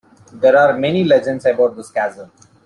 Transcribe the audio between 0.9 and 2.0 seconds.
legends about this